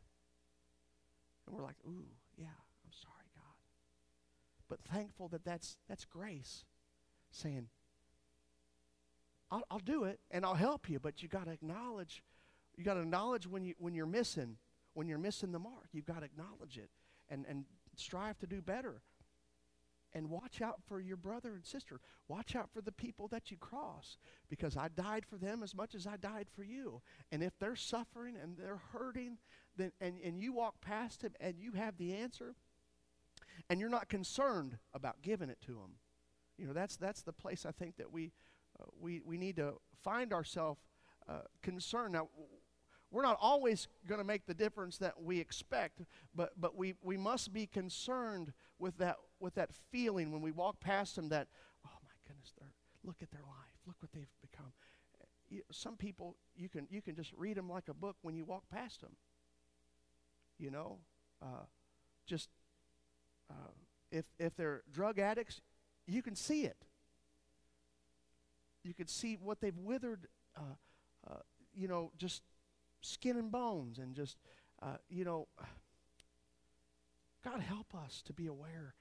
[1.48, 2.06] And we're like, ooh,
[2.38, 2.46] yeah,
[2.86, 3.56] I'm sorry, God.
[4.69, 6.65] But thankful that that's, that's grace
[7.32, 7.67] saying,
[9.52, 12.24] I'll, I'll do it and I'll help you, but you got to acknowledge,
[12.78, 14.58] you got to acknowledge when, you, when you're missing,
[14.93, 15.89] when you're missing the mark.
[15.91, 16.89] You've got to acknowledge it
[17.30, 17.65] and, and
[17.96, 19.02] strive to do better.
[20.15, 21.99] And watch out for your brother and sister.
[22.28, 25.95] Watch out for the people that you cross because I died for them as much
[25.95, 27.02] as I died for you.
[27.32, 29.39] And if they're suffering and they're hurting,
[29.76, 32.56] then and, and you walk past them and you have the answer
[33.69, 35.97] and you're not concerned about giving it to them.
[36.58, 38.32] You know, that's that's the place I think that we
[38.80, 39.73] uh, we we need to
[40.04, 40.80] find ourselves
[41.28, 42.13] uh, concerned.
[42.13, 42.30] Now
[43.13, 46.02] we're not always going to make the difference that we expect,
[46.36, 50.80] but, but we, we must be concerned with that, with that feeling when we walk
[50.80, 51.47] past them that,
[51.86, 52.52] oh my goodness,
[53.04, 53.78] look at their life.
[53.86, 54.73] Look what they've become.
[55.71, 58.63] Some people, you can, you can just read them like a book when you walk
[58.71, 59.15] past them.
[60.58, 60.97] You know,
[61.39, 61.65] uh,
[62.26, 62.49] just
[63.47, 63.73] uh,
[64.12, 65.62] if, if they're drug addicts,
[66.08, 66.78] you can see it.
[68.84, 71.38] You can see what they've withered, uh, uh
[71.76, 72.41] you know, just
[73.04, 74.38] skin and bones and just,
[74.82, 75.47] uh, you know,
[77.43, 78.95] God help us to be aware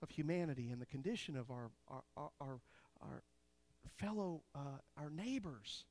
[0.00, 2.60] of humanity and the condition of our, our, our, our,
[3.00, 3.22] our
[3.96, 5.84] fellow, uh, our neighbors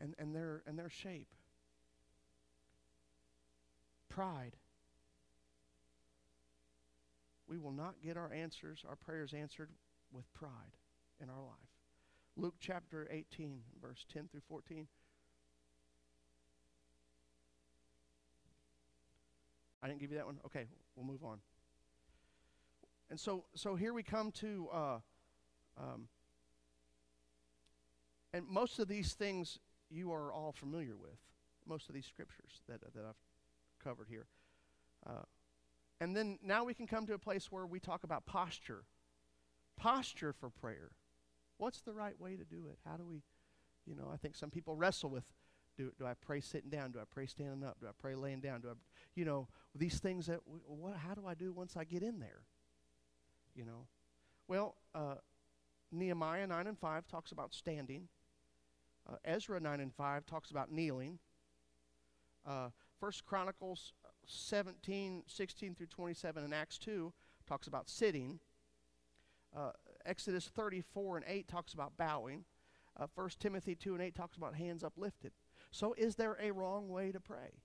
[0.00, 1.28] and, and, their, and their shape.
[4.08, 4.56] Pride.
[7.48, 9.70] We will not get our answers, our prayers answered
[10.12, 10.76] with pride
[11.22, 11.68] in our life.
[12.36, 14.86] Luke chapter 18, verse 10 through 14.
[19.88, 20.38] I didn't give you that one?
[20.46, 21.38] Okay, we'll move on.
[23.10, 24.98] And so, so here we come to uh,
[25.78, 26.08] um,
[28.32, 29.58] And most of these things
[29.90, 31.18] you are all familiar with,
[31.66, 33.16] most of these scriptures that, that I've
[33.82, 34.26] covered here.
[35.06, 35.22] Uh,
[36.00, 38.84] and then now we can come to a place where we talk about posture.
[39.76, 40.90] Posture for prayer.
[41.56, 42.78] What's the right way to do it?
[42.86, 43.22] How do we,
[43.86, 45.24] you know, I think some people wrestle with
[45.78, 46.90] do, do I pray sitting down?
[46.90, 47.78] Do I pray standing up?
[47.80, 48.60] Do I pray laying down?
[48.60, 48.72] Do I,
[49.14, 52.42] you know, these things that, what, how do I do once I get in there?
[53.54, 53.86] You know?
[54.48, 55.14] Well, uh,
[55.92, 58.08] Nehemiah 9 and 5 talks about standing.
[59.08, 61.20] Uh, Ezra 9 and 5 talks about kneeling.
[62.44, 63.92] Uh, First Chronicles
[64.26, 67.12] 17, 16 through 27, and Acts 2
[67.46, 68.40] talks about sitting.
[69.56, 69.70] Uh,
[70.04, 72.44] Exodus 34 and 8 talks about bowing.
[72.98, 75.32] Uh, 1 Timothy 2 and 8 talks about hands uplifted.
[75.70, 77.62] So is there a wrong way to pray?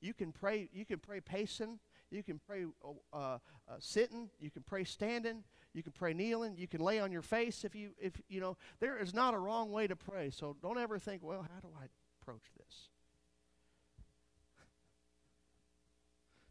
[0.00, 0.68] You can pray.
[0.72, 1.78] You can pray pacing.
[2.10, 2.66] You can pray
[3.12, 3.38] uh, uh,
[3.78, 4.28] sitting.
[4.38, 5.44] You can pray standing.
[5.72, 6.56] You can pray kneeling.
[6.56, 8.56] You can lay on your face if you if you know.
[8.80, 10.30] There is not a wrong way to pray.
[10.30, 11.86] So don't ever think, well, how do I
[12.20, 12.88] approach this?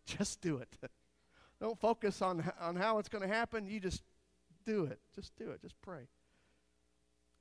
[0.18, 0.76] Just do it.
[1.62, 3.68] don't focus on on how it's going to happen.
[3.68, 4.02] You just
[4.66, 5.00] do it.
[5.16, 5.62] Just do it.
[5.62, 6.08] Just pray.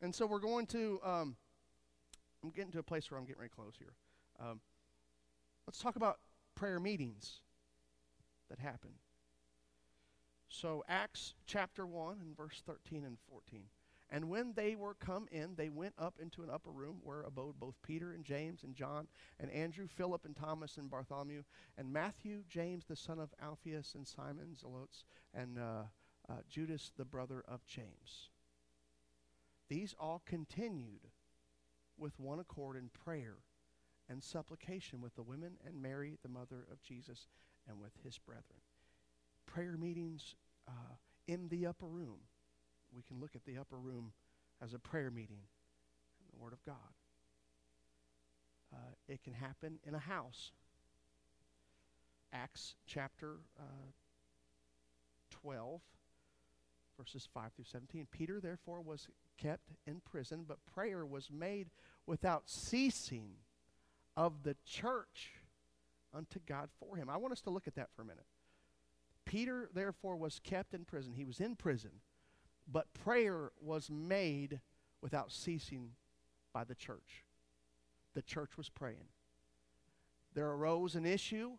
[0.02, 1.00] And so we're going to.
[1.04, 1.36] Um,
[2.42, 3.94] I'm getting to a place where I'm getting to close here.
[4.40, 4.60] Um,
[5.66, 6.18] let's talk about
[6.56, 7.38] prayer meetings
[8.50, 8.90] that happen.
[10.48, 13.62] So, Acts chapter 1 and verse 13 and 14.
[14.10, 17.58] And when they were come in, they went up into an upper room where abode
[17.58, 19.06] both Peter and James and John
[19.40, 21.44] and Andrew, Philip and Thomas and Bartholomew
[21.78, 25.84] and Matthew, James the son of Alphaeus and Simon Zelotes and uh,
[26.28, 28.31] uh, Judas the brother of James.
[29.68, 31.08] These all continued
[31.98, 33.36] with one accord in prayer
[34.08, 37.28] and supplication with the women and Mary, the mother of Jesus,
[37.68, 38.60] and with his brethren.
[39.46, 40.34] Prayer meetings
[40.68, 40.94] uh,
[41.26, 42.18] in the upper room.
[42.94, 44.12] We can look at the upper room
[44.62, 45.38] as a prayer meeting
[46.20, 46.76] in the Word of God.
[48.72, 50.52] Uh, it can happen in a house.
[52.32, 53.92] Acts chapter uh,
[55.30, 55.80] 12,
[56.96, 58.06] verses 5 through 17.
[58.10, 61.70] Peter, therefore, was kept in prison, but prayer was made
[62.06, 63.36] without ceasing
[64.16, 65.34] of the church
[66.14, 67.08] unto God for him.
[67.08, 68.26] I want us to look at that for a minute.
[69.24, 71.14] Peter, therefore, was kept in prison.
[71.14, 72.00] He was in prison,
[72.70, 74.60] but prayer was made
[75.00, 75.90] without ceasing
[76.52, 77.24] by the church.
[78.14, 79.08] The church was praying.
[80.34, 81.52] There arose an issue,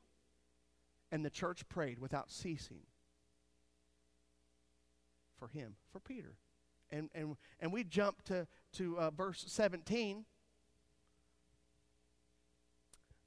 [1.11, 2.81] and the church prayed without ceasing
[5.43, 6.35] for him, for Peter.
[6.91, 10.25] And, and, and we jump to, to uh, verse 17.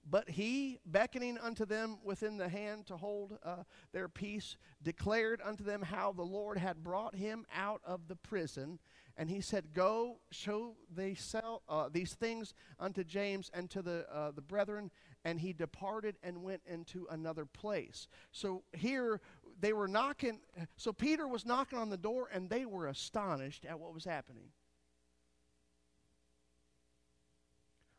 [0.09, 5.65] But he, beckoning unto them within the hand to hold uh, their peace, declared unto
[5.65, 8.79] them how the Lord had brought him out of the prison.
[9.17, 14.07] And he said, Go, show they sell, uh, these things unto James and to the,
[14.11, 14.91] uh, the brethren.
[15.25, 18.07] And he departed and went into another place.
[18.31, 19.21] So here
[19.61, 20.41] they were knocking.
[20.77, 24.51] So Peter was knocking on the door, and they were astonished at what was happening.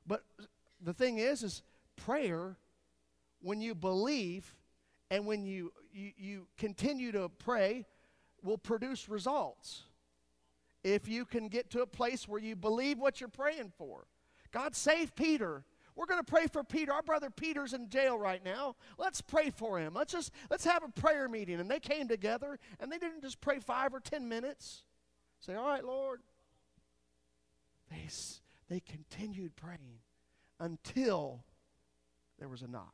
[0.06, 0.24] But
[0.82, 1.64] the thing is, is
[1.96, 2.58] prayer,
[3.42, 4.56] when you believe
[5.10, 7.86] and when you, you, you continue to pray,
[8.44, 9.84] will produce results.
[10.84, 14.06] If you can get to a place where you believe what you're praying for.
[14.52, 15.66] God save Peter.
[15.98, 16.94] We're going to pray for Peter.
[16.94, 18.76] Our brother Peter's in jail right now.
[19.00, 19.96] Let's pray for him.
[19.96, 21.60] Let's just let's have a prayer meeting.
[21.60, 24.84] And they came together and they didn't just pray 5 or 10 minutes.
[25.40, 26.22] Say, "All right, Lord."
[27.90, 28.08] They
[28.70, 30.02] they continued praying
[30.60, 31.44] until
[32.38, 32.94] there was a knock.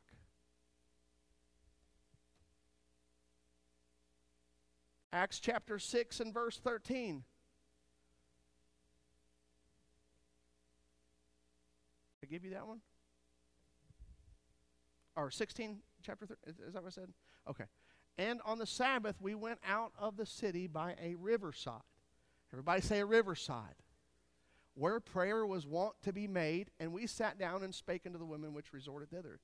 [5.12, 7.22] Acts chapter 6 and verse 13.
[12.22, 12.80] I give you that one?
[15.16, 16.54] Or 16, chapter 13.
[16.66, 17.08] Is that what I said?
[17.48, 17.64] Okay.
[18.18, 21.82] And on the Sabbath, we went out of the city by a riverside.
[22.52, 23.74] Everybody say a riverside
[24.74, 28.24] where prayer was wont to be made, and we sat down and spake unto the
[28.24, 29.40] women which resorted thither.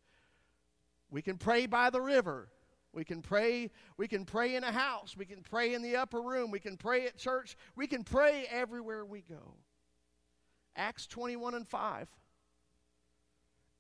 [1.11, 2.49] We can pray by the river.
[2.93, 5.17] We can pray, we can pray in a house.
[5.17, 6.51] We can pray in the upper room.
[6.51, 7.57] We can pray at church.
[7.77, 9.55] We can pray everywhere we go.
[10.77, 12.09] Acts 21 and 5.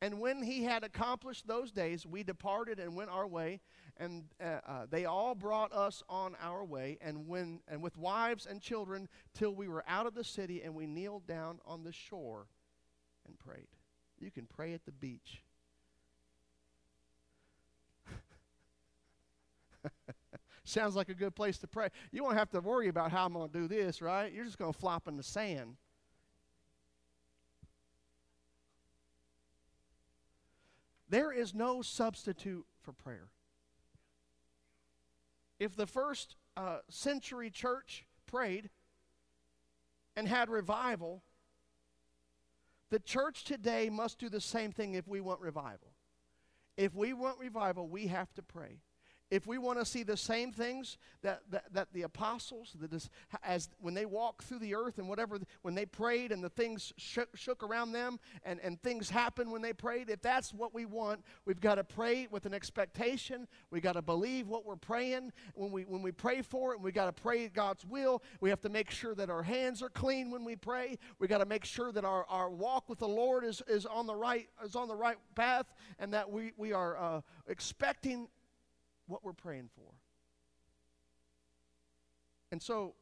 [0.02, 3.60] And when he had accomplished those days, we departed and went our way,
[3.98, 8.46] and uh, uh, they all brought us on our way, and when and with wives
[8.46, 11.92] and children, till we were out of the city, and we kneeled down on the
[11.92, 12.46] shore
[13.26, 13.68] and prayed.
[14.18, 15.42] You can pray at the beach.
[20.64, 21.88] Sounds like a good place to pray.
[22.10, 24.32] You won't have to worry about how I'm going to do this, right?
[24.32, 25.76] You're just going to flop in the sand.
[31.10, 33.28] There is no substitute for prayer.
[35.58, 38.70] If the first uh, century church prayed
[40.14, 41.24] and had revival,
[42.90, 45.92] the church today must do the same thing if we want revival.
[46.76, 48.78] If we want revival, we have to pray
[49.30, 53.08] if we want to see the same things that, that, that the apostles that
[53.44, 56.92] as when they walked through the earth and whatever when they prayed and the things
[56.96, 60.84] shook, shook around them and, and things happened when they prayed if that's what we
[60.84, 63.46] want we've got to pray with an expectation.
[63.70, 65.32] We've got to believe what we're praying.
[65.54, 68.22] When we when we pray for it and we got to pray god's will.
[68.40, 70.98] We have to make sure that our hands are clean when we pray.
[71.18, 74.06] We've got to make sure that our, our walk with the lord is, is on
[74.06, 75.66] the right is on the right path
[75.98, 78.28] and that we, we are uh, expecting
[79.10, 79.92] what we're praying for.
[82.52, 82.94] And so,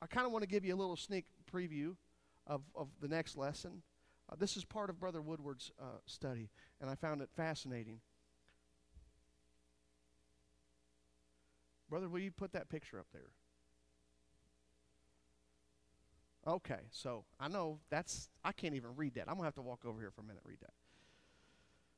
[0.00, 1.96] I kind of want to give you a little sneak preview
[2.46, 3.82] of, of the next lesson.
[4.30, 8.00] Uh, this is part of Brother Woodward's uh, study, and I found it fascinating.
[11.88, 13.30] Brother, will you put that picture up there?
[16.46, 19.22] Okay, so I know that's, I can't even read that.
[19.22, 20.72] I'm going to have to walk over here for a minute read that.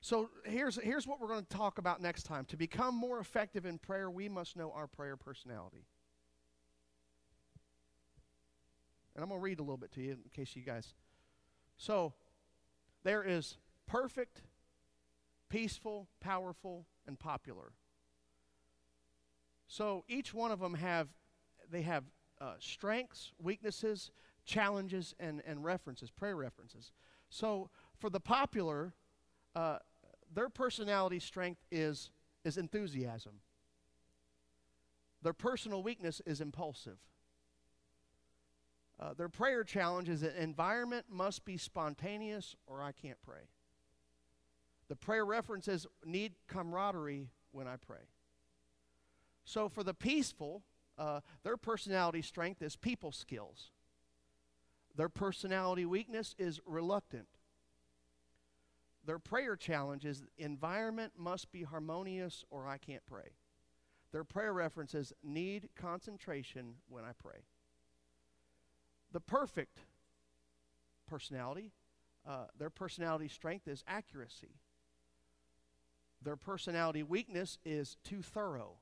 [0.01, 2.45] So here's, here's what we're going to talk about next time.
[2.47, 5.85] To become more effective in prayer, we must know our prayer personality.
[9.15, 10.95] And I'm going to read a little bit to you in case you guys.
[11.77, 12.15] So
[13.03, 14.43] there is perfect,
[15.49, 17.73] peaceful, powerful, and popular.
[19.67, 21.09] So each one of them have
[21.71, 22.05] they have
[22.41, 24.11] uh, strengths, weaknesses,
[24.47, 26.93] challenges, and, and references, prayer references.
[27.29, 27.69] So
[27.99, 28.95] for the popular,
[29.55, 29.79] uh,
[30.35, 32.11] their personality strength is,
[32.45, 33.41] is enthusiasm.
[35.23, 36.99] Their personal weakness is impulsive.
[39.01, 43.49] Uh, their prayer challenge is that environment must be spontaneous or I can't pray.
[44.89, 48.09] The prayer references need camaraderie when I pray.
[49.45, 50.63] So for the peaceful,
[50.99, 53.71] uh, their personality strength is people skills.
[54.97, 57.29] Their personality weakness is reluctant
[59.09, 63.33] their prayer challenge is environment must be harmonious or I can't pray.
[64.13, 67.47] Their prayer references need concentration when I pray.
[69.13, 69.79] The perfect
[71.07, 71.73] personality,
[72.29, 74.61] uh, their personality strength is accuracy.
[76.21, 78.75] Their personality weakness is too thorough.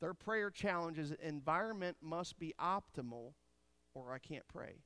[0.00, 3.32] Their prayer challenge is environment must be optimal
[3.92, 4.84] or I can't pray.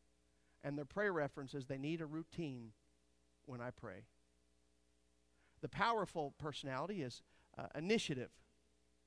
[0.65, 2.73] And their prayer references, they need a routine
[3.45, 4.05] when I pray.
[5.63, 7.23] The powerful personality is
[7.59, 8.31] uh, initiative.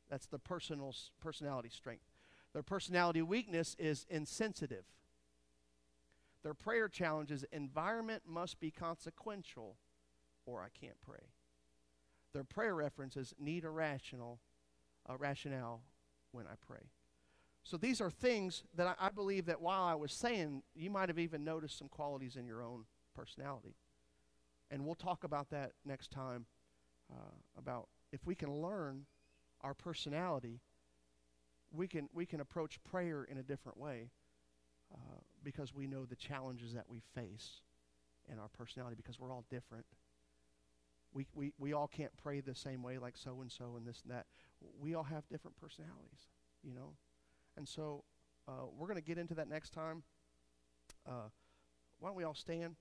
[0.09, 2.05] That's the personal personality strength.
[2.53, 4.85] Their personality weakness is insensitive.
[6.43, 9.77] Their prayer challenge is environment must be consequential
[10.45, 11.31] or I can't pray.
[12.33, 14.39] Their prayer references need a rational,
[15.07, 15.81] a rationale
[16.31, 16.89] when I pray.
[17.63, 21.09] So these are things that I, I believe that while I was saying, you might
[21.09, 22.85] have even noticed some qualities in your own
[23.15, 23.75] personality.
[24.73, 26.47] And we'll talk about that next time
[27.11, 29.05] uh, about if we can learn
[29.61, 30.61] our personality,
[31.71, 34.09] we can, we can approach prayer in a different way
[34.91, 37.61] uh, because we know the challenges that we face
[38.27, 39.85] in our personality because we're all different.
[41.13, 44.01] We, we, we all can't pray the same way like so and so and this
[44.01, 44.25] and that.
[44.79, 46.29] We all have different personalities,
[46.63, 46.93] you know?
[47.55, 48.05] And so
[48.47, 50.01] uh, we're going to get into that next time.
[51.07, 51.29] Uh,
[51.99, 52.75] why don't we all stand?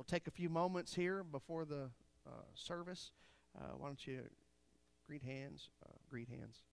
[0.00, 1.90] We'll take a few moments here before the
[2.26, 3.12] uh, service.
[3.54, 4.20] Uh, why don't you
[5.06, 5.68] greet hands?
[5.84, 6.62] Uh, greet hands.